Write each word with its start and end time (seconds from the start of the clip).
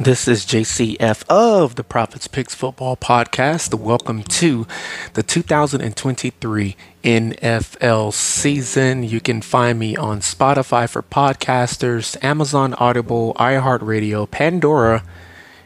This 0.00 0.26
is 0.26 0.46
JCF 0.46 1.24
of 1.28 1.74
the 1.74 1.84
Prophets 1.84 2.26
Picks 2.26 2.54
Football 2.54 2.96
Podcast. 2.96 3.74
Welcome 3.74 4.22
to 4.22 4.66
the 5.12 5.22
2023 5.22 6.74
NFL 7.04 8.14
season. 8.14 9.02
You 9.02 9.20
can 9.20 9.42
find 9.42 9.78
me 9.78 9.98
on 9.98 10.20
Spotify 10.20 10.88
for 10.88 11.02
podcasters, 11.02 12.16
Amazon 12.24 12.72
Audible, 12.78 13.34
iHeartRadio, 13.34 14.30
Pandora, 14.30 15.04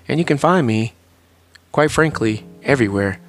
and 0.09 0.19
you 0.19 0.25
can 0.25 0.39
find 0.39 0.67
me, 0.67 0.95
quite 1.71 1.93
frankly, 1.93 2.45
everywhere. 2.65 3.21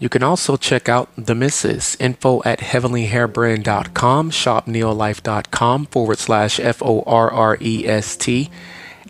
You 0.00 0.08
can 0.08 0.24
also 0.24 0.56
check 0.56 0.88
out 0.88 1.08
The 1.16 1.36
Misses, 1.36 1.96
info 2.00 2.42
at 2.42 2.58
heavenlyhairbrand.com, 2.58 4.32
shopneolife.com 4.32 5.86
forward 5.86 6.18
slash 6.18 6.58
F 6.58 6.82
O 6.82 7.02
R 7.02 7.30
R 7.30 7.58
E 7.60 7.86
S 7.86 8.16
T. 8.16 8.50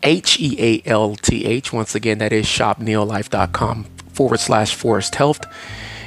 H 0.03 0.41
E 0.41 0.57
A 0.59 0.89
L 0.89 1.15
T 1.17 1.45
H. 1.45 1.73
Once 1.73 1.95
again, 1.95 2.19
that 2.19 2.33
is 2.33 2.47
shopneolife.com 2.47 3.85
forward 4.13 4.41
slash 4.41 4.75
forrest 4.75 5.15
health. 5.15 5.45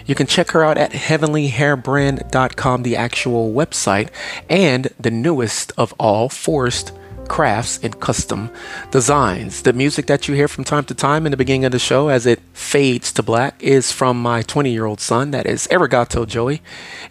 You 0.05 0.15
can 0.15 0.27
check 0.27 0.51
her 0.51 0.63
out 0.63 0.77
at 0.77 0.91
heavenlyhairbrand.com, 0.91 2.83
the 2.83 2.95
actual 2.95 3.53
website, 3.53 4.09
and 4.49 4.89
the 4.99 5.11
newest 5.11 5.71
of 5.77 5.93
all, 5.99 6.27
Forrest 6.27 6.91
crafts 7.27 7.79
and 7.81 7.99
custom 7.99 8.49
designs. 8.91 9.61
The 9.61 9.73
music 9.73 10.05
that 10.07 10.27
you 10.27 10.35
hear 10.35 10.47
from 10.47 10.63
time 10.63 10.85
to 10.85 10.93
time 10.93 11.25
in 11.25 11.31
the 11.31 11.37
beginning 11.37 11.65
of 11.65 11.71
the 11.71 11.79
show 11.79 12.09
as 12.09 12.25
it 12.25 12.39
fades 12.53 13.11
to 13.13 13.23
black 13.23 13.61
is 13.61 13.91
from 13.91 14.21
my 14.21 14.41
20 14.41 14.71
year 14.71 14.85
old 14.85 14.99
son. 14.99 15.31
That 15.31 15.45
is 15.45 15.67
Arigato 15.71 16.27
Joey. 16.27 16.61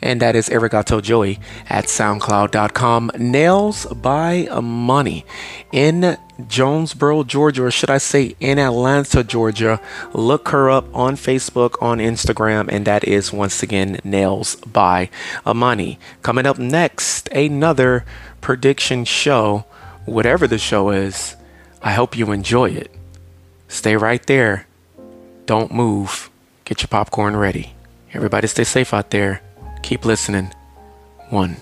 And 0.02 0.20
that 0.20 0.36
is 0.36 0.48
Arigato 0.48 1.02
Joey 1.02 1.38
at 1.68 1.86
SoundCloud.com. 1.86 3.12
Nails 3.18 3.86
by 3.86 4.48
Money 4.60 5.24
in 5.72 6.16
Jonesboro, 6.48 7.24
Georgia, 7.24 7.64
or 7.64 7.70
should 7.70 7.90
I 7.90 7.98
say 7.98 8.34
in 8.40 8.58
Atlanta, 8.58 9.22
Georgia. 9.22 9.80
Look 10.12 10.48
her 10.48 10.70
up 10.70 10.86
on 10.94 11.16
Facebook, 11.16 11.80
on 11.82 11.98
Instagram, 11.98 12.68
and 12.70 12.86
that 12.86 13.04
is 13.04 13.32
once 13.32 13.62
again 13.62 14.00
Nails 14.04 14.56
by 14.56 15.10
Money. 15.44 15.98
Coming 16.22 16.46
up 16.46 16.58
next, 16.58 17.28
another 17.28 18.04
prediction 18.40 19.04
show 19.04 19.64
whatever 20.06 20.46
the 20.46 20.58
show 20.58 20.90
is, 20.90 21.36
I 21.82 21.92
hope 21.92 22.16
you 22.16 22.32
enjoy 22.32 22.70
it. 22.70 22.90
Stay 23.68 23.96
right 23.96 24.24
there. 24.26 24.66
Don't 25.46 25.72
move. 25.72 26.30
Get 26.64 26.82
your 26.82 26.88
popcorn 26.88 27.36
ready. 27.36 27.74
Everybody 28.12 28.46
stay 28.46 28.64
safe 28.64 28.92
out 28.92 29.10
there. 29.10 29.42
Keep 29.82 30.04
listening. 30.04 30.52
One. 31.30 31.56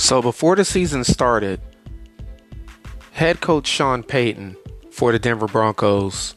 So 0.00 0.22
before 0.22 0.56
the 0.56 0.64
season 0.64 1.04
started, 1.04 1.60
head 3.12 3.42
coach 3.42 3.66
Sean 3.66 4.02
Payton 4.02 4.56
for 4.90 5.12
the 5.12 5.18
Denver 5.18 5.46
Broncos 5.46 6.34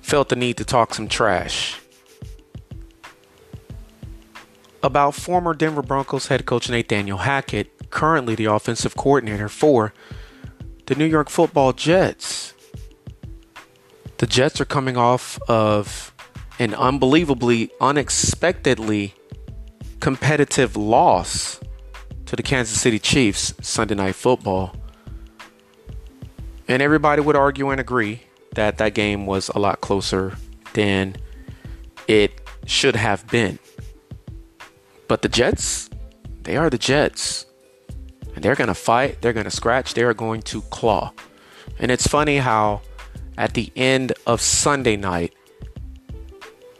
felt 0.00 0.28
the 0.28 0.36
need 0.36 0.56
to 0.58 0.64
talk 0.64 0.94
some 0.94 1.08
trash 1.08 1.80
about 4.80 5.16
former 5.16 5.54
Denver 5.54 5.82
Broncos 5.82 6.28
head 6.28 6.46
coach 6.46 6.70
Nathaniel 6.70 7.18
Hackett, 7.18 7.90
currently 7.90 8.36
the 8.36 8.44
offensive 8.44 8.96
coordinator 8.96 9.48
for 9.48 9.92
the 10.86 10.94
New 10.94 11.06
York 11.06 11.28
Football 11.28 11.72
Jets. 11.72 12.54
The 14.18 14.28
Jets 14.28 14.60
are 14.60 14.64
coming 14.64 14.96
off 14.96 15.38
of 15.48 16.14
an 16.60 16.74
unbelievably, 16.74 17.72
unexpectedly 17.80 19.14
competitive 19.98 20.76
loss 20.76 21.60
to 22.30 22.36
the 22.36 22.44
Kansas 22.44 22.80
City 22.80 23.00
Chiefs 23.00 23.54
Sunday 23.60 23.96
Night 23.96 24.14
Football. 24.14 24.76
And 26.68 26.80
everybody 26.80 27.20
would 27.20 27.34
argue 27.34 27.70
and 27.70 27.80
agree 27.80 28.22
that 28.54 28.78
that 28.78 28.94
game 28.94 29.26
was 29.26 29.48
a 29.48 29.58
lot 29.58 29.80
closer 29.80 30.36
than 30.74 31.16
it 32.06 32.40
should 32.66 32.94
have 32.94 33.26
been. 33.26 33.58
But 35.08 35.22
the 35.22 35.28
Jets, 35.28 35.90
they 36.44 36.56
are 36.56 36.70
the 36.70 36.78
Jets. 36.78 37.46
And 38.36 38.44
they're 38.44 38.54
going 38.54 38.68
to 38.68 38.74
fight, 38.74 39.20
they're 39.22 39.32
going 39.32 39.42
to 39.42 39.50
scratch, 39.50 39.94
they're 39.94 40.14
going 40.14 40.42
to 40.42 40.62
claw. 40.62 41.12
And 41.80 41.90
it's 41.90 42.06
funny 42.06 42.36
how 42.36 42.82
at 43.38 43.54
the 43.54 43.72
end 43.74 44.12
of 44.28 44.40
Sunday 44.40 44.96
night 44.96 45.34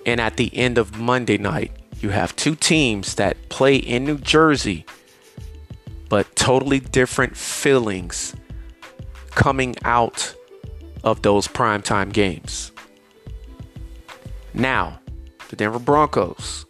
and 0.06 0.20
at 0.20 0.36
the 0.36 0.56
end 0.56 0.78
of 0.78 0.96
Monday 1.00 1.38
night, 1.38 1.72
you 2.00 2.10
have 2.10 2.36
two 2.36 2.54
teams 2.54 3.16
that 3.16 3.48
play 3.48 3.74
in 3.74 4.04
New 4.04 4.18
Jersey 4.18 4.86
but 6.10 6.36
totally 6.36 6.80
different 6.80 7.36
feelings 7.36 8.34
coming 9.30 9.74
out 9.84 10.34
of 11.02 11.22
those 11.22 11.48
primetime 11.48 12.12
games. 12.12 12.72
Now, 14.52 15.00
the 15.48 15.56
Denver 15.56 15.78
Broncos, 15.78 16.66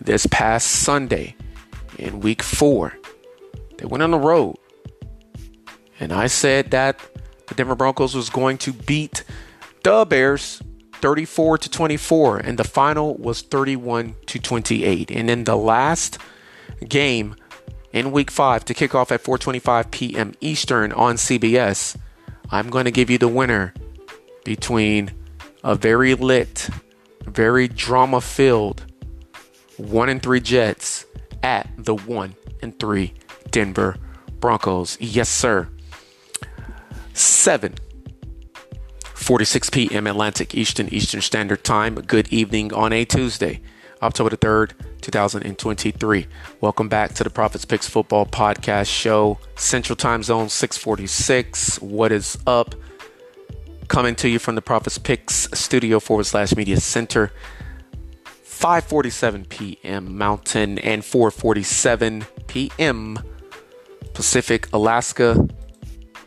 this 0.00 0.26
past 0.26 0.66
Sunday 0.66 1.36
in 1.98 2.20
week 2.20 2.42
four, 2.42 2.98
they 3.76 3.84
went 3.84 4.02
on 4.02 4.10
the 4.10 4.18
road. 4.18 4.56
And 6.00 6.12
I 6.12 6.26
said 6.26 6.70
that 6.70 6.98
the 7.46 7.54
Denver 7.54 7.74
Broncos 7.74 8.14
was 8.14 8.30
going 8.30 8.58
to 8.58 8.72
beat 8.72 9.24
the 9.82 10.06
Bears 10.08 10.62
34 10.94 11.58
to 11.58 11.70
24, 11.70 12.38
and 12.38 12.58
the 12.58 12.64
final 12.64 13.14
was 13.16 13.42
31 13.42 14.16
to 14.26 14.38
28. 14.38 15.10
And 15.10 15.30
in 15.30 15.44
the 15.44 15.56
last 15.56 16.18
game, 16.88 17.36
in 17.92 18.12
week 18.12 18.30
5 18.30 18.64
to 18.66 18.74
kick 18.74 18.94
off 18.94 19.12
at 19.12 19.22
4:25 19.22 19.90
p.m. 19.90 20.34
Eastern 20.40 20.92
on 20.92 21.16
CBS. 21.16 21.96
I'm 22.50 22.70
going 22.70 22.84
to 22.84 22.90
give 22.90 23.10
you 23.10 23.18
the 23.18 23.28
winner 23.28 23.74
between 24.44 25.12
a 25.62 25.74
very 25.74 26.14
lit, 26.14 26.70
very 27.24 27.68
drama-filled 27.68 28.86
1 29.76 30.08
and 30.08 30.22
3 30.22 30.40
Jets 30.40 31.04
at 31.42 31.68
the 31.76 31.94
1 31.94 32.34
and 32.62 32.78
3 32.78 33.12
Denver 33.50 33.96
Broncos. 34.40 34.96
Yes, 35.00 35.28
sir. 35.28 35.68
7 37.12 37.74
46 39.14 39.70
p.m. 39.70 40.06
Atlantic 40.06 40.54
Eastern 40.54 40.88
Eastern 40.88 41.20
Standard 41.20 41.64
Time. 41.64 41.96
Good 41.96 42.32
evening 42.32 42.72
on 42.72 42.92
a 42.92 43.04
Tuesday. 43.04 43.60
October 44.00 44.30
the 44.30 44.38
3rd, 44.38 44.72
2023. 45.00 46.26
Welcome 46.60 46.88
back 46.88 47.14
to 47.14 47.24
the 47.24 47.30
Prophets 47.30 47.64
Picks 47.64 47.88
Football 47.88 48.26
Podcast 48.26 48.86
Show, 48.86 49.38
Central 49.56 49.96
Time 49.96 50.22
Zone 50.22 50.48
646. 50.48 51.80
What 51.80 52.12
is 52.12 52.38
up? 52.46 52.74
Coming 53.88 54.14
to 54.16 54.28
you 54.28 54.38
from 54.38 54.54
the 54.54 54.62
Prophets 54.62 54.98
Picks 54.98 55.48
Studio 55.54 56.00
forward 56.00 56.26
slash 56.26 56.54
Media 56.54 56.78
Center. 56.78 57.32
5:47 58.44 59.48
p.m. 59.48 60.18
Mountain 60.18 60.78
and 60.78 61.02
4:47 61.02 62.26
p.m. 62.46 63.18
Pacific, 64.14 64.68
Alaska. 64.72 65.48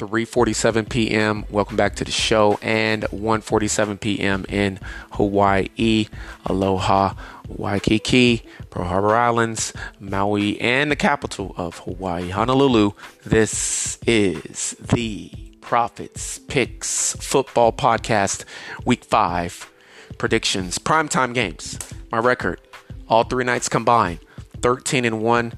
3:47 0.01 0.89
p.m. 0.89 1.45
Welcome 1.51 1.77
back 1.77 1.95
to 1.97 2.03
the 2.03 2.11
show 2.11 2.57
and 2.63 3.03
1:47 3.03 3.99
p.m. 3.99 4.45
in 4.49 4.79
Hawaii. 5.11 6.07
Aloha, 6.47 7.13
Waikiki, 7.47 8.43
Pearl 8.71 8.85
Harbor 8.85 9.15
Islands, 9.15 9.73
Maui, 9.99 10.59
and 10.59 10.89
the 10.89 10.95
capital 10.95 11.53
of 11.55 11.77
Hawaii, 11.79 12.29
Honolulu. 12.29 12.93
This 13.23 13.99
is 14.07 14.75
the 14.79 15.29
Prophets 15.61 16.39
Picks 16.39 17.15
Football 17.17 17.71
Podcast, 17.71 18.43
Week 18.83 19.03
5 19.03 19.71
predictions, 20.17 20.79
primetime 20.79 21.35
games. 21.35 21.77
My 22.11 22.17
record, 22.17 22.59
all 23.07 23.23
three 23.23 23.43
nights 23.43 23.69
combined, 23.69 24.17
13 24.63 25.05
and 25.05 25.21
1. 25.21 25.53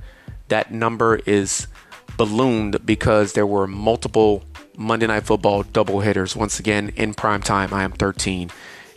That 0.49 0.73
number 0.73 1.21
is 1.25 1.67
ballooned 2.17 2.85
because 2.85 3.33
there 3.33 3.47
were 3.47 3.67
multiple 3.67 4.43
Monday 4.77 5.07
Night 5.07 5.25
Football 5.25 5.63
double 5.63 6.01
hitters. 6.01 6.35
Once 6.35 6.59
again, 6.59 6.89
in 6.95 7.13
prime 7.13 7.41
time, 7.41 7.73
I 7.73 7.83
am 7.83 7.91
13 7.91 8.49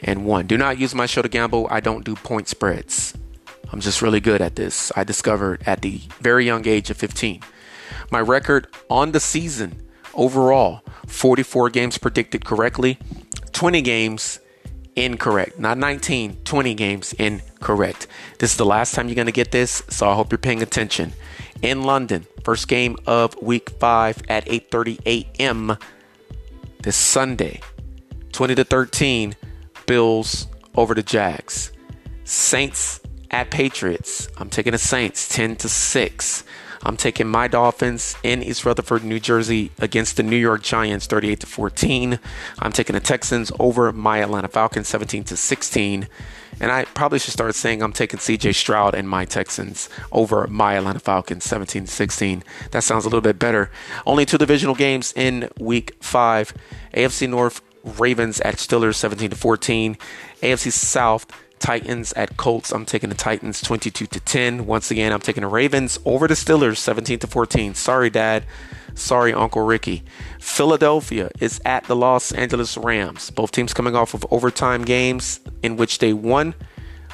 and 0.02 0.24
1. 0.24 0.46
Do 0.46 0.56
not 0.56 0.78
use 0.78 0.94
my 0.94 1.06
show 1.06 1.22
to 1.22 1.28
gamble. 1.28 1.66
I 1.70 1.80
don't 1.80 2.04
do 2.04 2.14
point 2.14 2.48
spreads. 2.48 3.14
I'm 3.72 3.80
just 3.80 4.02
really 4.02 4.20
good 4.20 4.40
at 4.40 4.56
this. 4.56 4.92
I 4.94 5.04
discovered 5.04 5.62
at 5.66 5.82
the 5.82 6.00
very 6.20 6.46
young 6.46 6.66
age 6.66 6.90
of 6.90 6.96
15. 6.96 7.40
My 8.10 8.20
record 8.20 8.68
on 8.88 9.12
the 9.12 9.20
season 9.20 9.82
overall 10.14 10.82
44 11.06 11.70
games 11.70 11.98
predicted 11.98 12.44
correctly, 12.44 12.98
20 13.52 13.82
games 13.82 14.40
Incorrect. 14.96 15.58
Not 15.58 15.76
19, 15.76 16.38
20 16.44 16.74
games. 16.74 17.12
Incorrect. 17.12 18.06
This 18.38 18.52
is 18.52 18.56
the 18.56 18.64
last 18.64 18.94
time 18.94 19.08
you're 19.08 19.14
going 19.14 19.26
to 19.26 19.32
get 19.32 19.52
this, 19.52 19.82
so 19.90 20.08
I 20.08 20.14
hope 20.14 20.32
you're 20.32 20.38
paying 20.38 20.62
attention. 20.62 21.12
In 21.66 21.82
London, 21.82 22.24
first 22.44 22.68
game 22.68 22.96
of 23.08 23.36
week 23.42 23.70
5 23.70 24.22
at 24.28 24.46
8:30 24.46 25.00
a.m. 25.04 25.76
this 26.84 26.94
Sunday. 26.94 27.60
20 28.30 28.54
to 28.54 28.62
13 28.62 29.34
Bills 29.84 30.46
over 30.76 30.94
the 30.94 31.02
Jags. 31.02 31.72
Saints 32.22 33.00
at 33.32 33.50
Patriots. 33.50 34.28
I'm 34.36 34.48
taking 34.48 34.70
the 34.70 34.78
Saints 34.78 35.28
10 35.28 35.56
to 35.56 35.68
6. 35.68 36.44
I'm 36.86 36.96
taking 36.96 37.26
my 37.26 37.48
Dolphins 37.48 38.14
in 38.22 38.44
East 38.44 38.64
Rutherford, 38.64 39.02
New 39.02 39.18
Jersey 39.18 39.72
against 39.80 40.16
the 40.16 40.22
New 40.22 40.36
York 40.36 40.62
Giants 40.62 41.06
38 41.06 41.40
to 41.40 41.46
14. 41.46 42.20
I'm 42.60 42.70
taking 42.70 42.94
the 42.94 43.00
Texans 43.00 43.50
over 43.58 43.92
my 43.92 44.18
Atlanta 44.18 44.46
Falcons 44.46 44.86
17 44.86 45.24
to 45.24 45.36
16. 45.36 46.06
And 46.60 46.70
I 46.70 46.84
probably 46.84 47.18
should 47.18 47.32
start 47.32 47.56
saying 47.56 47.82
I'm 47.82 47.92
taking 47.92 48.20
CJ 48.20 48.54
Stroud 48.54 48.94
and 48.94 49.08
my 49.08 49.24
Texans 49.24 49.88
over 50.12 50.46
my 50.46 50.74
Atlanta 50.74 51.00
Falcons 51.00 51.42
17 51.42 51.86
to 51.86 51.90
16. 51.90 52.44
That 52.70 52.84
sounds 52.84 53.04
a 53.04 53.08
little 53.08 53.20
bit 53.20 53.40
better. 53.40 53.68
Only 54.06 54.24
two 54.24 54.38
divisional 54.38 54.76
games 54.76 55.12
in 55.16 55.50
week 55.58 55.96
5. 56.00 56.54
AFC 56.94 57.28
North 57.28 57.62
Ravens 57.82 58.40
at 58.42 58.58
Steelers 58.58 58.94
17 58.94 59.30
to 59.30 59.36
14. 59.36 59.96
AFC 60.40 60.70
South 60.70 61.26
Titans 61.58 62.12
at 62.14 62.36
Colts. 62.36 62.72
I'm 62.72 62.84
taking 62.84 63.08
the 63.08 63.16
Titans 63.16 63.60
22 63.60 64.06
to 64.06 64.20
10. 64.20 64.66
Once 64.66 64.90
again, 64.90 65.12
I'm 65.12 65.20
taking 65.20 65.42
the 65.42 65.48
Ravens 65.48 65.98
over 66.04 66.28
the 66.28 66.34
Steelers 66.34 66.76
17 66.76 67.20
to 67.20 67.26
14. 67.26 67.74
Sorry, 67.74 68.10
Dad. 68.10 68.44
Sorry, 68.94 69.32
Uncle 69.32 69.62
Ricky. 69.62 70.04
Philadelphia 70.40 71.30
is 71.40 71.60
at 71.64 71.84
the 71.84 71.96
Los 71.96 72.32
Angeles 72.32 72.76
Rams. 72.76 73.30
Both 73.30 73.52
teams 73.52 73.74
coming 73.74 73.94
off 73.94 74.14
of 74.14 74.26
overtime 74.30 74.84
games 74.84 75.40
in 75.62 75.76
which 75.76 75.98
they 75.98 76.12
won. 76.12 76.54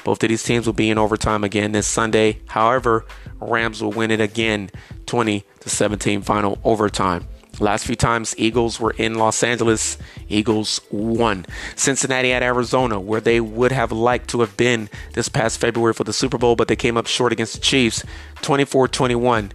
Both 0.03 0.23
of 0.23 0.29
these 0.29 0.43
teams 0.43 0.65
will 0.65 0.73
be 0.73 0.89
in 0.89 0.97
overtime 0.97 1.43
again 1.43 1.71
this 1.71 1.87
Sunday. 1.87 2.41
However, 2.47 3.05
Rams 3.39 3.81
will 3.81 3.91
win 3.91 4.11
it 4.11 4.21
again 4.21 4.69
20 5.05 5.43
to 5.61 5.69
17 5.69 6.21
final 6.21 6.57
overtime. 6.63 7.27
Last 7.59 7.85
few 7.85 7.95
times 7.95 8.33
Eagles 8.37 8.79
were 8.79 8.95
in 8.97 9.15
Los 9.15 9.43
Angeles, 9.43 9.97
Eagles 10.27 10.81
won. 10.89 11.45
Cincinnati 11.75 12.33
at 12.33 12.41
Arizona, 12.41 12.99
where 12.99 13.21
they 13.21 13.39
would 13.39 13.71
have 13.71 13.91
liked 13.91 14.29
to 14.31 14.39
have 14.41 14.57
been 14.57 14.89
this 15.13 15.29
past 15.29 15.59
February 15.59 15.93
for 15.93 16.03
the 16.03 16.13
Super 16.13 16.37
Bowl, 16.37 16.55
but 16.55 16.67
they 16.67 16.75
came 16.75 16.97
up 16.97 17.05
short 17.05 17.31
against 17.31 17.53
the 17.53 17.61
Chiefs 17.61 18.03
24 18.41 18.87
21. 18.87 19.51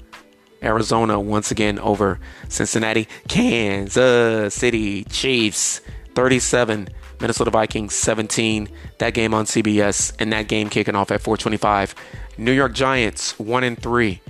Arizona 0.62 1.20
once 1.20 1.50
again 1.50 1.78
over 1.78 2.18
Cincinnati. 2.48 3.08
Kansas 3.28 4.54
City 4.54 5.04
Chiefs 5.04 5.80
37. 6.14 6.88
Minnesota 7.20 7.50
Vikings 7.50 7.94
17. 7.94 8.68
That 8.98 9.14
game 9.14 9.34
on 9.34 9.44
CBS 9.44 10.12
and 10.18 10.32
that 10.32 10.48
game 10.48 10.68
kicking 10.68 10.94
off 10.94 11.10
at 11.10 11.20
425. 11.20 11.94
New 12.38 12.52
York 12.52 12.72
Giants 12.72 13.38
1 13.38 13.64
and 13.64 13.80
3. 13.80 14.20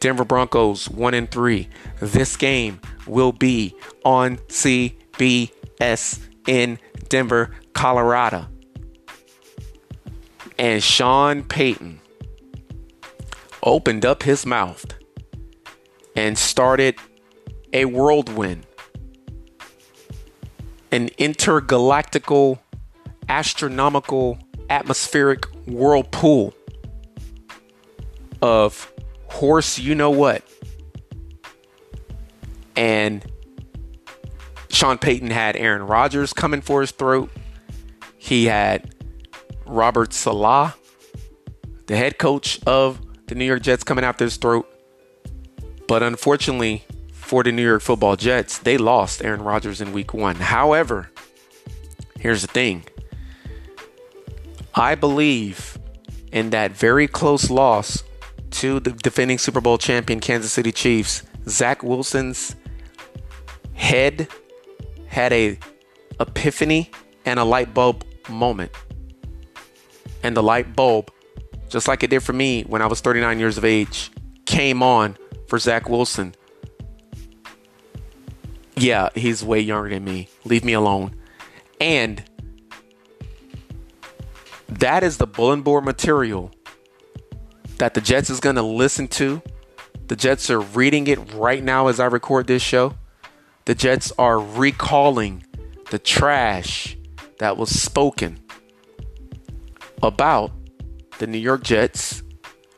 Denver 0.00 0.24
Broncos 0.24 0.88
1 0.88 1.14
and 1.14 1.30
3. 1.30 1.68
This 2.00 2.36
game 2.36 2.80
will 3.06 3.32
be 3.32 3.74
on 4.04 4.36
CBS 4.48 6.20
in 6.46 6.78
Denver, 7.08 7.50
Colorado. 7.72 8.46
And 10.58 10.82
Sean 10.82 11.42
Payton 11.42 12.00
opened 13.62 14.06
up 14.06 14.22
his 14.22 14.46
mouth 14.46 14.86
and 16.14 16.38
started 16.38 16.96
a 17.72 17.84
whirlwind, 17.84 18.66
an 20.90 21.08
intergalactical, 21.18 22.58
astronomical, 23.28 24.38
atmospheric 24.70 25.44
whirlpool 25.66 26.54
of 28.40 28.90
horse, 29.36 29.78
you 29.78 29.94
know 29.94 30.10
what. 30.10 30.42
And 32.74 33.24
Sean 34.68 34.98
Payton 34.98 35.30
had 35.30 35.56
Aaron 35.56 35.82
Rodgers 35.86 36.32
coming 36.32 36.60
for 36.60 36.80
his 36.80 36.90
throat. 36.90 37.30
He 38.18 38.46
had 38.46 38.94
Robert 39.64 40.12
Saleh, 40.12 40.74
the 41.86 41.96
head 41.96 42.18
coach 42.18 42.60
of 42.66 43.00
the 43.26 43.34
New 43.34 43.44
York 43.44 43.62
Jets, 43.62 43.84
coming 43.84 44.04
after 44.04 44.24
his 44.24 44.36
throat. 44.36 44.66
But 45.88 46.02
unfortunately 46.02 46.84
for 47.12 47.42
the 47.42 47.52
New 47.52 47.64
York 47.64 47.82
football 47.82 48.16
Jets, 48.16 48.58
they 48.58 48.76
lost 48.76 49.24
Aaron 49.24 49.42
Rodgers 49.42 49.80
in 49.80 49.92
week 49.92 50.12
one. 50.12 50.36
However, 50.36 51.10
here's 52.18 52.42
the 52.42 52.48
thing 52.48 52.84
I 54.74 54.94
believe 54.94 55.78
in 56.32 56.50
that 56.50 56.72
very 56.72 57.08
close 57.08 57.50
loss 57.50 58.02
to 58.52 58.80
the 58.80 58.92
defending 58.92 59.38
Super 59.38 59.60
Bowl 59.60 59.78
champion 59.78 60.20
Kansas 60.20 60.52
City 60.52 60.72
Chiefs, 60.72 61.22
Zach 61.48 61.82
Wilson's 61.82 62.56
head 63.74 64.28
had 65.06 65.32
a 65.32 65.58
epiphany 66.20 66.90
and 67.24 67.38
a 67.38 67.44
light 67.44 67.74
bulb 67.74 68.04
moment. 68.28 68.72
And 70.22 70.36
the 70.36 70.42
light 70.42 70.74
bulb, 70.74 71.10
just 71.68 71.88
like 71.88 72.02
it 72.02 72.10
did 72.10 72.20
for 72.20 72.32
me 72.32 72.62
when 72.62 72.82
I 72.82 72.86
was 72.86 73.00
39 73.00 73.38
years 73.38 73.58
of 73.58 73.64
age, 73.64 74.10
came 74.44 74.82
on 74.82 75.16
for 75.48 75.58
Zach 75.58 75.88
Wilson. 75.88 76.34
Yeah, 78.76 79.08
he's 79.14 79.42
way 79.44 79.60
younger 79.60 79.90
than 79.90 80.04
me. 80.04 80.28
Leave 80.44 80.64
me 80.64 80.72
alone. 80.72 81.14
And 81.80 82.22
that 84.68 85.02
is 85.02 85.18
the 85.18 85.26
bulletin 85.26 85.62
board 85.62 85.84
material 85.84 86.50
that 87.78 87.94
the 87.94 88.00
Jets 88.00 88.30
is 88.30 88.40
going 88.40 88.56
to 88.56 88.62
listen 88.62 89.08
to. 89.08 89.42
The 90.08 90.16
Jets 90.16 90.50
are 90.50 90.60
reading 90.60 91.06
it 91.06 91.18
right 91.34 91.62
now 91.62 91.88
as 91.88 92.00
I 92.00 92.06
record 92.06 92.46
this 92.46 92.62
show. 92.62 92.94
The 93.64 93.74
Jets 93.74 94.12
are 94.18 94.38
recalling 94.38 95.44
the 95.90 95.98
trash 95.98 96.96
that 97.38 97.56
was 97.56 97.70
spoken 97.70 98.38
about 100.02 100.52
the 101.18 101.26
New 101.26 101.38
York 101.38 101.62
Jets 101.62 102.22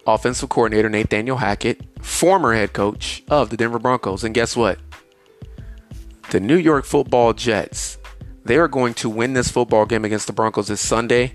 offensive 0.06 0.49
coordinator 0.49 0.89
Nathaniel 0.89 1.37
Hackett, 1.37 1.83
former 2.03 2.55
head 2.55 2.73
coach 2.73 3.23
of 3.29 3.50
the 3.50 3.56
Denver 3.56 3.79
Broncos. 3.79 4.25
And 4.25 4.35
guess 4.35 4.56
what? 4.56 4.79
The 6.31 6.41
New 6.41 6.56
York 6.56 6.85
football 6.85 7.33
Jets, 7.35 7.99
they 8.45 8.56
are 8.56 8.69
going 8.69 8.95
to 8.95 9.11
win 9.11 9.35
this 9.35 9.50
football 9.50 9.85
game 9.87 10.05
against 10.05 10.27
the 10.27 10.33
Broncos 10.33 10.69
this 10.69 10.81
Sunday. 10.81 11.35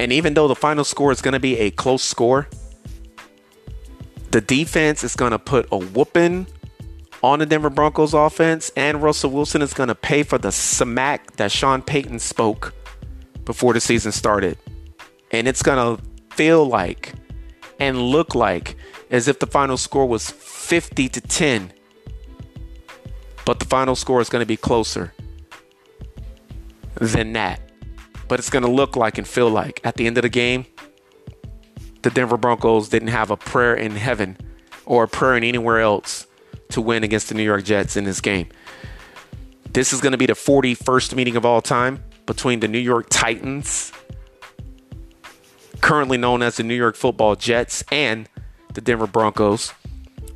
And 0.00 0.14
even 0.14 0.32
though 0.32 0.48
the 0.48 0.54
final 0.54 0.82
score 0.82 1.12
is 1.12 1.20
going 1.20 1.34
to 1.34 1.40
be 1.40 1.58
a 1.58 1.70
close 1.70 2.02
score, 2.02 2.48
the 4.30 4.40
defense 4.40 5.04
is 5.04 5.14
going 5.14 5.32
to 5.32 5.38
put 5.38 5.68
a 5.70 5.76
whooping 5.76 6.46
on 7.22 7.40
the 7.40 7.44
Denver 7.44 7.68
Broncos 7.68 8.14
offense, 8.14 8.72
and 8.76 9.02
Russell 9.02 9.30
Wilson 9.30 9.60
is 9.60 9.74
going 9.74 9.88
to 9.88 9.94
pay 9.94 10.22
for 10.22 10.38
the 10.38 10.52
smack 10.52 11.32
that 11.32 11.52
Sean 11.52 11.82
Payton 11.82 12.18
spoke 12.18 12.72
before 13.44 13.74
the 13.74 13.80
season 13.80 14.10
started. 14.10 14.56
And 15.32 15.46
it's 15.46 15.62
going 15.62 15.98
to 15.98 16.02
feel 16.34 16.64
like 16.64 17.12
and 17.78 17.98
look 17.98 18.34
like 18.34 18.76
as 19.10 19.28
if 19.28 19.38
the 19.38 19.46
final 19.46 19.76
score 19.76 20.06
was 20.06 20.30
50 20.30 21.10
to 21.10 21.20
10. 21.20 21.74
But 23.44 23.58
the 23.58 23.66
final 23.66 23.94
score 23.94 24.22
is 24.22 24.30
going 24.30 24.40
to 24.40 24.46
be 24.46 24.56
closer 24.56 25.12
than 26.94 27.34
that 27.34 27.69
but 28.30 28.38
it's 28.38 28.48
going 28.48 28.62
to 28.62 28.70
look 28.70 28.94
like 28.94 29.18
and 29.18 29.26
feel 29.26 29.50
like 29.50 29.80
at 29.82 29.96
the 29.96 30.06
end 30.06 30.16
of 30.16 30.22
the 30.22 30.28
game, 30.28 30.64
the 32.02 32.10
Denver 32.10 32.36
Broncos 32.36 32.88
didn't 32.88 33.08
have 33.08 33.32
a 33.32 33.36
prayer 33.36 33.74
in 33.74 33.90
heaven 33.96 34.36
or 34.86 35.02
a 35.02 35.08
prayer 35.08 35.36
in 35.36 35.42
anywhere 35.42 35.80
else 35.80 36.28
to 36.68 36.80
win 36.80 37.02
against 37.02 37.28
the 37.28 37.34
New 37.34 37.42
York 37.42 37.64
Jets 37.64 37.96
in 37.96 38.04
this 38.04 38.20
game. 38.20 38.46
This 39.72 39.92
is 39.92 40.00
going 40.00 40.12
to 40.12 40.18
be 40.18 40.26
the 40.26 40.34
41st 40.34 41.16
meeting 41.16 41.34
of 41.34 41.44
all 41.44 41.60
time 41.60 42.04
between 42.24 42.60
the 42.60 42.68
New 42.68 42.78
York 42.78 43.08
Titans, 43.10 43.92
currently 45.80 46.16
known 46.16 46.40
as 46.40 46.56
the 46.56 46.62
New 46.62 46.76
York 46.76 46.94
Football 46.94 47.34
Jets, 47.34 47.82
and 47.90 48.28
the 48.74 48.80
Denver 48.80 49.08
Broncos. 49.08 49.72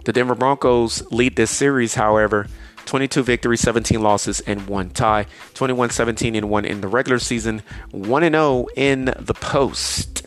The 0.04 0.12
Denver 0.12 0.34
Broncos 0.34 1.08
lead 1.12 1.36
this 1.36 1.52
series, 1.52 1.94
however, 1.94 2.48
22 2.86 3.22
victories, 3.22 3.60
17 3.60 4.02
losses, 4.02 4.40
and 4.40 4.66
one 4.66 4.90
tie. 4.90 5.26
21 5.54 5.90
17 5.90 6.34
and 6.34 6.50
1 6.50 6.64
in 6.64 6.80
the 6.80 6.88
regular 6.88 7.18
season, 7.18 7.62
1 7.90 8.22
0 8.22 8.66
in 8.76 9.06
the 9.18 9.34
post. 9.34 10.26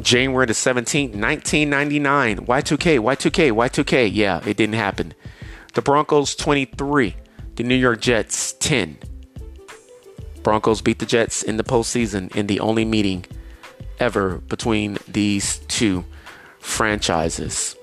January 0.00 0.46
the 0.46 0.52
17th, 0.52 1.14
1999. 1.14 2.46
Y2K, 2.46 2.98
Y2K, 2.98 3.52
Y2K. 3.52 4.10
Yeah, 4.12 4.40
it 4.46 4.56
didn't 4.56 4.74
happen. 4.74 5.14
The 5.74 5.82
Broncos 5.82 6.34
23, 6.34 7.16
the 7.56 7.62
New 7.62 7.74
York 7.74 8.00
Jets 8.00 8.52
10. 8.54 8.98
Broncos 10.42 10.82
beat 10.82 10.98
the 10.98 11.06
Jets 11.06 11.42
in 11.42 11.56
the 11.56 11.64
postseason 11.64 12.34
in 12.36 12.46
the 12.46 12.60
only 12.60 12.84
meeting 12.84 13.24
ever 13.98 14.38
between 14.48 14.98
these 15.08 15.58
two 15.68 16.04
franchises. 16.58 17.76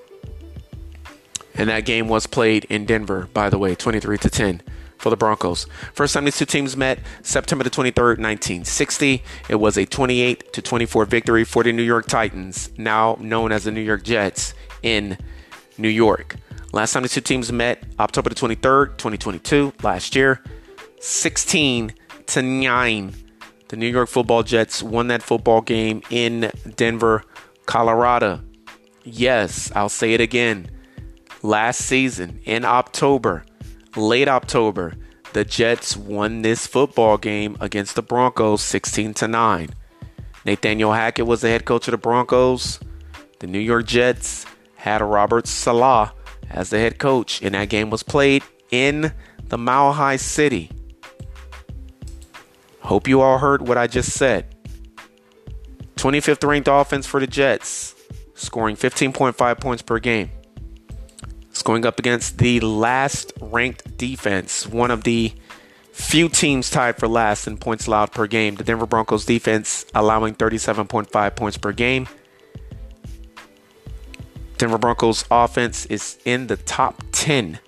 And 1.54 1.68
that 1.68 1.84
game 1.84 2.08
was 2.08 2.26
played 2.26 2.64
in 2.64 2.86
Denver, 2.86 3.28
by 3.32 3.50
the 3.50 3.58
way, 3.58 3.74
23 3.74 4.18
to 4.18 4.30
10 4.30 4.62
for 5.02 5.10
the 5.10 5.16
Broncos. 5.16 5.66
First 5.92 6.14
time 6.14 6.24
these 6.24 6.38
two 6.38 6.46
teams 6.46 6.76
met, 6.76 7.00
September 7.22 7.64
the 7.64 7.70
23rd, 7.70 8.18
1960. 8.18 9.22
It 9.48 9.56
was 9.56 9.76
a 9.76 9.84
28 9.84 10.52
to 10.52 10.62
24 10.62 11.04
victory 11.06 11.44
for 11.44 11.62
the 11.64 11.72
New 11.72 11.82
York 11.82 12.06
Titans, 12.06 12.70
now 12.78 13.16
known 13.20 13.52
as 13.52 13.64
the 13.64 13.72
New 13.72 13.80
York 13.80 14.04
Jets, 14.04 14.54
in 14.82 15.18
New 15.76 15.88
York. 15.88 16.36
Last 16.72 16.92
time 16.92 17.02
the 17.02 17.08
two 17.08 17.20
teams 17.20 17.52
met, 17.52 17.82
October 17.98 18.30
the 18.30 18.36
23rd, 18.36 18.96
2022, 18.96 19.74
last 19.82 20.14
year, 20.16 20.42
16 21.00 21.92
to 22.26 22.42
9. 22.42 23.14
The 23.68 23.76
New 23.76 23.88
York 23.88 24.08
Football 24.08 24.42
Jets 24.42 24.82
won 24.82 25.08
that 25.08 25.22
football 25.22 25.60
game 25.60 26.02
in 26.10 26.50
Denver, 26.76 27.24
Colorado. 27.66 28.40
Yes, 29.02 29.72
I'll 29.74 29.88
say 29.88 30.14
it 30.14 30.20
again. 30.20 30.70
Last 31.44 31.80
season 31.80 32.38
in 32.44 32.64
October, 32.64 33.44
late 33.96 34.28
October, 34.28 34.94
the 35.32 35.44
Jets 35.44 35.96
won 35.96 36.42
this 36.42 36.68
football 36.68 37.18
game 37.18 37.56
against 37.58 37.96
the 37.96 38.02
Broncos 38.02 38.62
16 38.62 39.14
to 39.14 39.26
9. 39.26 39.70
Nathaniel 40.44 40.92
Hackett 40.92 41.26
was 41.26 41.40
the 41.40 41.48
head 41.48 41.64
coach 41.64 41.88
of 41.88 41.92
the 41.92 41.98
Broncos. 41.98 42.78
The 43.40 43.48
New 43.48 43.58
York 43.58 43.86
Jets 43.86 44.46
had 44.76 45.00
Robert 45.00 45.48
Saleh 45.48 46.12
as 46.48 46.70
the 46.70 46.78
head 46.78 47.00
coach, 47.00 47.42
and 47.42 47.56
that 47.56 47.68
game 47.68 47.90
was 47.90 48.04
played 48.04 48.44
in 48.70 49.12
the 49.48 49.58
Mile 49.58 49.94
High 49.94 50.16
City. 50.16 50.70
Hope 52.82 53.08
you 53.08 53.20
all 53.20 53.38
heard 53.38 53.66
what 53.66 53.76
I 53.76 53.88
just 53.88 54.12
said. 54.12 54.54
25th 55.96 56.46
ranked 56.46 56.68
offense 56.70 57.04
for 57.04 57.18
the 57.18 57.26
Jets, 57.26 57.96
scoring 58.34 58.76
15.5 58.76 59.60
points 59.60 59.82
per 59.82 59.98
game. 59.98 60.30
It's 61.52 61.62
going 61.62 61.84
up 61.84 61.98
against 61.98 62.38
the 62.38 62.60
last 62.60 63.34
ranked 63.38 63.98
defense, 63.98 64.66
one 64.66 64.90
of 64.90 65.04
the 65.04 65.34
few 65.92 66.30
teams 66.30 66.70
tied 66.70 66.96
for 66.96 67.06
last 67.06 67.46
in 67.46 67.58
points 67.58 67.86
allowed 67.86 68.10
per 68.10 68.26
game. 68.26 68.54
The 68.54 68.64
Denver 68.64 68.86
Broncos 68.86 69.26
defense 69.26 69.84
allowing 69.94 70.34
37.5 70.34 71.36
points 71.36 71.58
per 71.58 71.72
game. 71.72 72.08
Denver 74.56 74.78
Broncos 74.78 75.26
offense 75.30 75.84
is 75.86 76.18
in 76.24 76.46
the 76.46 76.56
top 76.56 77.02
10, 77.12 77.58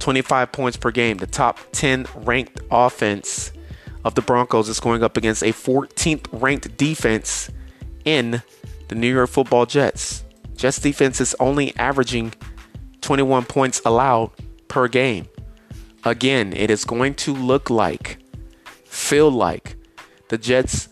25 0.00 0.50
points 0.50 0.76
per 0.76 0.90
game. 0.90 1.18
The 1.18 1.28
top 1.28 1.60
10 1.70 2.06
ranked 2.16 2.62
offense 2.68 3.52
of 4.04 4.16
the 4.16 4.22
Broncos 4.22 4.68
is 4.68 4.80
going 4.80 5.04
up 5.04 5.16
against 5.16 5.44
a 5.44 5.52
14th 5.52 6.26
ranked 6.32 6.76
defense 6.76 7.48
in 8.04 8.42
the 8.88 8.96
New 8.96 9.14
York 9.14 9.30
Football 9.30 9.66
Jets. 9.66 10.24
Jets 10.56 10.80
defense 10.80 11.20
is 11.20 11.36
only 11.38 11.76
averaging 11.76 12.34
21 13.04 13.44
points 13.44 13.82
allowed 13.84 14.30
per 14.66 14.88
game. 14.88 15.28
Again, 16.04 16.54
it 16.54 16.70
is 16.70 16.84
going 16.84 17.14
to 17.16 17.34
look 17.34 17.68
like, 17.68 18.18
feel 18.86 19.30
like 19.30 19.76
the 20.28 20.38
Jets 20.38 20.88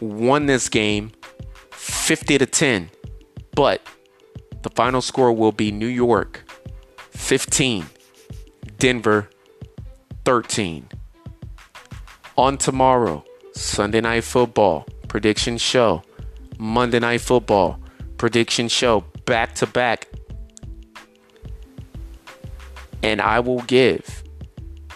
won 0.00 0.46
this 0.46 0.68
game 0.68 1.10
50 1.72 2.38
to 2.38 2.46
10, 2.46 2.90
but 3.54 3.82
the 4.62 4.70
final 4.70 5.02
score 5.02 5.32
will 5.32 5.50
be 5.50 5.72
New 5.72 5.88
York 5.88 6.44
15, 7.10 7.86
Denver 8.78 9.28
13. 10.24 10.88
On 12.36 12.56
tomorrow, 12.56 13.24
Sunday 13.54 14.00
Night 14.00 14.22
Football 14.22 14.86
prediction 15.08 15.58
show, 15.58 16.02
Monday 16.58 17.00
Night 17.00 17.22
Football 17.22 17.80
prediction 18.18 18.68
show, 18.68 19.00
back 19.24 19.54
to 19.56 19.66
back 19.66 20.06
and 23.06 23.20
I 23.20 23.38
will 23.38 23.60
give 23.62 24.24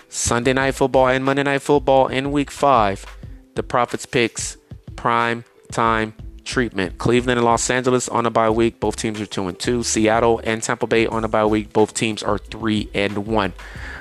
Sunday 0.09 0.53
Night 0.53 0.75
Football 0.75 1.09
and 1.09 1.25
Monday 1.25 1.45
Night 1.45 1.63
Football 1.63 2.09
in 2.09 2.33
Week 2.33 2.51
5 2.51 3.07
the 3.55 3.63
Prophets 3.63 4.05
picks 4.05 4.57
prime 4.97 5.45
time 5.71 6.15
treatment. 6.45 6.99
Cleveland 6.99 7.39
and 7.39 7.45
Los 7.45 7.71
Angeles 7.71 8.09
on 8.09 8.27
a 8.27 8.31
bye 8.31 8.51
week. 8.51 8.81
Both 8.81 8.97
teams 8.97 9.21
are 9.21 9.27
2 9.27 9.49
and 9.49 9.59
2. 9.59 9.83
Seattle 9.85 10.41
and 10.43 10.63
Tampa 10.63 10.87
Bay 10.87 11.07
on 11.07 11.25
a 11.25 11.29
bye 11.29 11.45
week. 11.45 11.73
Both 11.73 11.95
teams 11.95 12.23
are 12.23 12.39
3 12.39 12.91
and 12.95 13.27
1. 13.27 13.53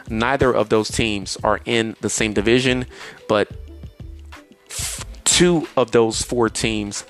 Neither 0.09 0.51
of 0.51 0.69
those 0.69 0.89
teams 0.89 1.37
are 1.43 1.59
in 1.65 1.95
the 2.01 2.09
same 2.09 2.33
division, 2.33 2.85
but 3.27 3.51
two 5.23 5.67
of 5.77 5.91
those 5.91 6.23
four 6.23 6.49
teams 6.49 7.05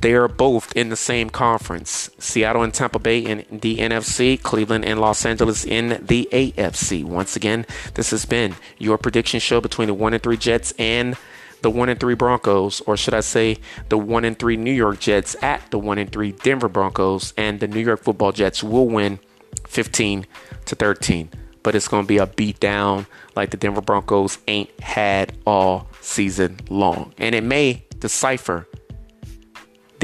they 0.00 0.14
are 0.14 0.28
both 0.28 0.74
in 0.76 0.88
the 0.88 0.96
same 0.96 1.30
conference. 1.30 2.10
Seattle 2.18 2.62
and 2.62 2.74
Tampa 2.74 2.98
Bay 2.98 3.18
in 3.18 3.44
the 3.50 3.78
NFC, 3.78 4.40
Cleveland 4.40 4.84
and 4.84 5.00
Los 5.00 5.24
Angeles 5.24 5.64
in 5.64 6.00
the 6.04 6.28
AFC. 6.32 7.04
Once 7.04 7.36
again, 7.36 7.66
this 7.94 8.10
has 8.10 8.24
been 8.24 8.56
your 8.78 8.98
prediction 8.98 9.40
show 9.40 9.60
between 9.60 9.88
the 9.88 9.94
1 9.94 10.14
and 10.14 10.22
3 10.22 10.36
Jets 10.36 10.72
and 10.78 11.16
the 11.62 11.70
1 11.70 11.88
and 11.88 11.98
3 11.98 12.14
Broncos, 12.14 12.82
or 12.82 12.96
should 12.96 13.14
I 13.14 13.20
say 13.20 13.56
the 13.88 13.96
1 13.96 14.24
and 14.24 14.38
3 14.38 14.56
New 14.56 14.72
York 14.72 15.00
Jets 15.00 15.34
at 15.42 15.70
the 15.70 15.78
1 15.78 15.98
and 15.98 16.12
3 16.12 16.32
Denver 16.32 16.68
Broncos, 16.68 17.32
and 17.36 17.60
the 17.60 17.68
New 17.68 17.80
York 17.80 18.02
Football 18.02 18.32
Jets 18.32 18.62
will 18.62 18.86
win 18.86 19.18
15 19.66 20.26
to 20.66 20.74
13. 20.74 21.30
But 21.62 21.74
it's 21.74 21.88
going 21.88 22.04
to 22.04 22.06
be 22.06 22.18
a 22.18 22.26
beat 22.26 22.60
down 22.60 23.06
like 23.34 23.50
the 23.50 23.56
Denver 23.56 23.80
Broncos 23.80 24.36
ain't 24.46 24.78
had 24.80 25.32
all 25.46 25.88
season 26.02 26.58
long. 26.68 27.14
And 27.16 27.34
it 27.34 27.42
may 27.42 27.84
decipher 27.98 28.68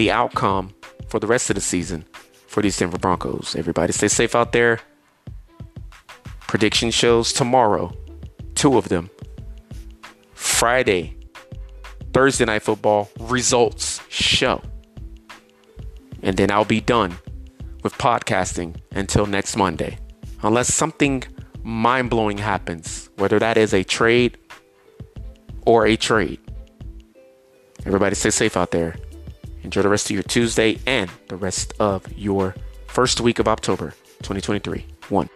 the 0.01 0.11
outcome 0.11 0.73
for 1.09 1.21
the 1.21 1.27
rest 1.27 1.51
of 1.51 1.57
the 1.57 1.61
season 1.61 2.03
for 2.47 2.63
these 2.63 2.79
Denver 2.79 2.97
Broncos. 2.97 3.55
Everybody 3.55 3.93
stay 3.93 4.09
safe 4.09 4.35
out 4.35 4.53
there. 4.53 4.81
Prediction 6.49 6.91
shows 6.91 7.35
tomorrow, 7.35 7.93
two 8.55 8.79
of 8.79 8.89
them. 8.89 9.11
Friday, 10.33 11.19
Thursday 12.15 12.47
night 12.47 12.63
football 12.63 13.11
results 13.21 14.01
show. 14.09 14.63
And 16.23 16.35
then 16.39 16.51
I'll 16.51 16.65
be 16.65 16.81
done 16.81 17.19
with 17.83 17.93
podcasting 17.99 18.77
until 18.93 19.27
next 19.27 19.55
Monday. 19.55 19.99
Unless 20.43 20.73
something 20.73 21.25
mind 21.63 22.09
blowing 22.09 22.39
happens, 22.39 23.11
whether 23.17 23.39
that 23.39 23.59
is 23.59 23.75
a 23.75 23.85
trade 23.85 24.39
or 25.67 25.87
a 25.87 25.95
trade. 25.95 26.41
Everybody 27.85 28.15
stay 28.15 28.31
safe 28.31 28.57
out 28.57 28.71
there. 28.71 28.97
Enjoy 29.63 29.83
the 29.83 29.89
rest 29.89 30.07
of 30.07 30.13
your 30.13 30.23
Tuesday 30.23 30.79
and 30.87 31.11
the 31.29 31.37
rest 31.37 31.75
of 31.79 32.07
your 32.17 32.55
first 32.87 33.21
week 33.21 33.39
of 33.39 33.49
October 33.49 33.91
2023. 34.23 34.87
One. 35.09 35.29